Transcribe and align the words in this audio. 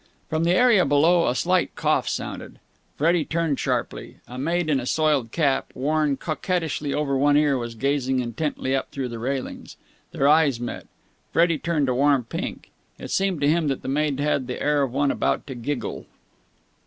From 0.29 0.45
the 0.45 0.55
area 0.55 0.83
below 0.83 1.27
a 1.27 1.35
slight 1.35 1.75
cough 1.75 2.07
sounded. 2.09 2.57
Freddie 2.95 3.23
turned 3.23 3.59
sharply. 3.59 4.15
A 4.27 4.35
maid 4.39 4.67
in 4.67 4.79
a 4.79 4.85
soiled 4.87 5.31
cap, 5.31 5.71
worn 5.75 6.17
coquettishly 6.17 6.91
over 6.91 7.15
one 7.15 7.37
ear, 7.37 7.55
was 7.55 7.75
gazing 7.75 8.19
intently 8.19 8.75
up 8.75 8.89
through 8.89 9.09
the 9.09 9.19
railings. 9.19 9.77
Their 10.11 10.27
eyes 10.27 10.59
met. 10.59 10.87
Freddie 11.31 11.59
turned 11.59 11.87
a 11.87 11.93
warm 11.93 12.23
pink. 12.23 12.71
It 12.97 13.11
seemed 13.11 13.41
to 13.41 13.47
him 13.47 13.67
that 13.67 13.83
the 13.83 13.87
maid 13.89 14.19
had 14.19 14.47
the 14.47 14.59
air 14.59 14.81
of 14.81 14.91
one 14.91 15.11
about 15.11 15.45
to 15.45 15.53
giggle. 15.53 16.07